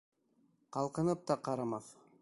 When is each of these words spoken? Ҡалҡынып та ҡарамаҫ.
Ҡалҡынып 0.77 1.23
та 1.33 1.39
ҡарамаҫ. 1.49 1.97